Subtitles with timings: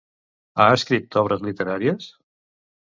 [0.63, 2.11] Ha escrit obres literàries?